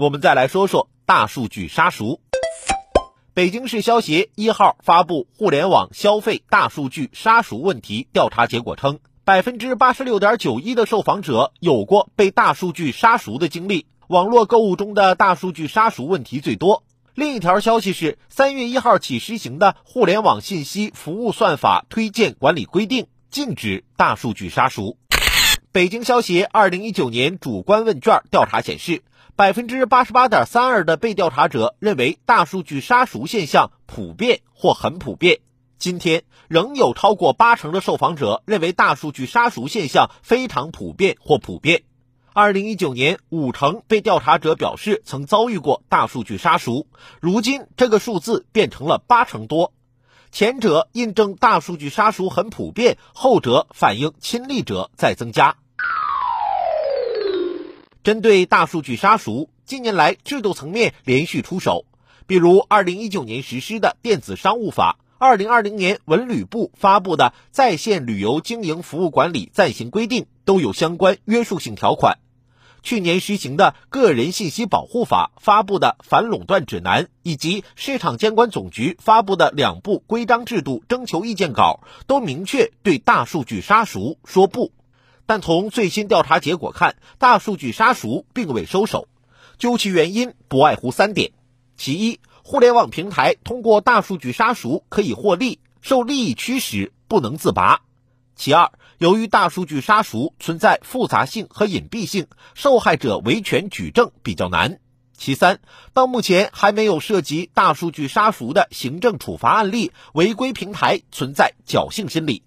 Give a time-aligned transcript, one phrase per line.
[0.00, 2.22] 我们再来说说大数据杀熟。
[3.34, 16.82] 北京市消协一号发布互联网消费大数据杀熟问题调查结果称，百分之八十六点九一的受访者有过被大数据杀熟的经历，网络购物中的大数据杀熟问题最多。
[17.14, 24.96] 另一条消息是，三月一号起实行的《互联网信息服务算法推荐管理规定》禁止大数据杀熟。
[25.72, 29.04] 北京消协二零一九年主观问卷调查显示，
[29.36, 35.38] 百分之八十八点三二的被调查者认为大数据杀熟现象普遍或很普遍。
[35.78, 41.84] 今天仍有超过八成的受访者认为大数据杀熟现象非常普遍或普遍。
[42.32, 46.88] 二零一九年，五成被调查者表示曾遭遇过大数据杀熟，
[47.20, 49.72] 如今这个数字变成了八成多。
[50.32, 55.56] 前者印证大数据杀熟很普遍，后者反映亲历者在增加。
[58.02, 61.84] 针对大数据杀熟，近年来制度层面连续出手，
[62.26, 70.26] 比如二零一九年实施的电子商务法，二零二零年文旅部发布的在线旅游经营服务管理暂行规定。
[70.50, 72.18] 都有相关约束性条款。
[72.82, 84.72] 去年实行的《个人信息保护法》发布的反垄断指南，以及市场监管总局发布的两部规章制度征求意见稿，都明确对大数据杀熟说不。
[85.26, 89.08] 但从最新调查结果看，大数据杀熟并未收手。
[89.58, 91.32] 究其原因，不外乎三点：
[91.76, 97.82] 其一，互联网平台通过大数据杀熟可以获利，受利益驱使，不能自拔。
[98.40, 104.78] 其二，由于大数据杀熟存在复杂性和隐蔽性，受害者维权举证比较难。
[105.14, 105.60] 其三，
[105.92, 112.42] 到目前还没有涉及大数据杀熟的行政处罚案例，违规平台存在侥幸心理。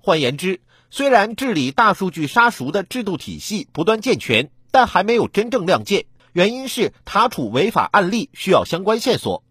[0.00, 6.06] 换言之，虽然治理大数据杀熟的制度体系不断健全，但还没有真正亮剑。
[6.32, 9.42] 原因是查处违法案例需要相关线索。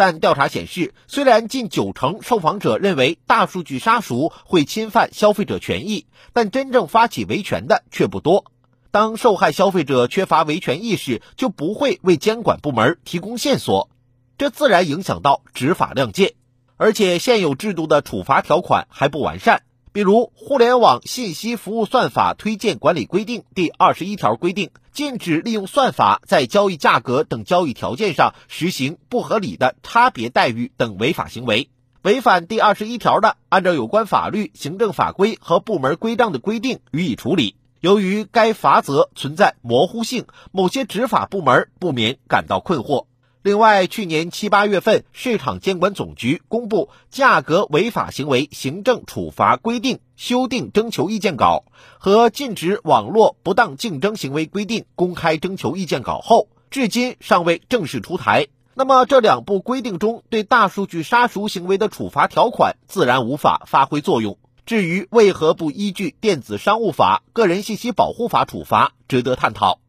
[0.00, 8.46] 但调查显示，虽然近九成受访者认为大数据杀熟会侵犯消费者权益，但真正发起维权的却不多。
[8.90, 13.90] 当受害消费者缺乏维权意识，就不会为监管部门提供线索，
[14.38, 16.32] 这自然影响到执法亮剑。
[16.78, 19.64] 而且现有制度的处罚条款还不完善。
[19.92, 31.70] 比如，《互联网信息服务算法推荐管理规定》第二十一条规定，禁止利用算法在交易价格等交易条件上实行不合理的差别待遇等违法行为。
[32.02, 37.56] 违反第二十一条的，按照有关法律、行政法规和部门规章的规定予以处理。
[37.80, 43.06] 由于该罚则存在模糊性，某些执法部门不免感到困惑。
[43.42, 51.64] 另外，去年七八月份，市场监管总局公布《价格违法行为行政处罚规定》修订征求意见稿
[51.98, 58.48] 和《禁止网络不当竞争行为规定》公开征求意见稿后，至今尚未正式出台。
[58.74, 64.36] 那么，这两部规定中对大数据杀熟行为的处罚条款自然无法发挥作用。
[64.66, 69.80] 至于为何不依据《电子商务法》《个人信息保护法》处罚，值得探讨。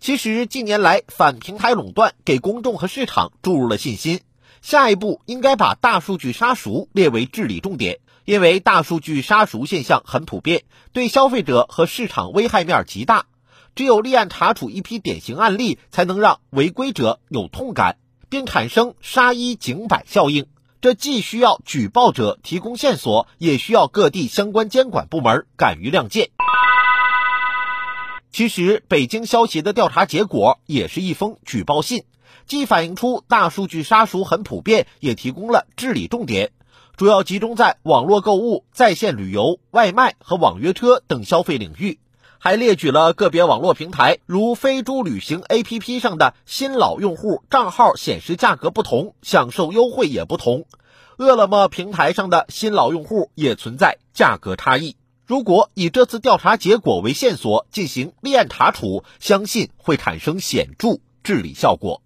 [0.00, 4.20] 其实近年来反平台垄断给公众和市场注入了信心，
[4.62, 10.62] 下一步应该把大数据杀熟列为治理重点，因为大数据杀熟现象很普遍，
[10.94, 13.26] 对消费者和市场危害面极大。
[13.74, 17.98] 只有立案查处一批典型案例，才能让违规者有痛感，
[18.30, 20.46] 并产生杀一儆百效应。
[20.80, 26.30] 这既需要举报者提供线索，也需要各地相关监管部门敢于亮剑。
[28.32, 32.04] 其实，北京消协的调查结果也是一封举报信，
[32.46, 36.52] 既反映出大数据杀熟很普遍，也提供了治理重点，
[36.96, 41.98] 主要集中在网络购物、在线旅游、外卖和网约车等消费领域，
[42.38, 50.62] 还列举了个别网络平台，如飞猪旅行 APP 上的新老用户账号显示价格不同，享受优惠也不同；
[51.18, 54.94] 饿了么平台上的新老用户也存在价格差异。
[55.30, 62.02] 如果以这次调查结果为线索进行立案查处，相信会产生显著治理效果。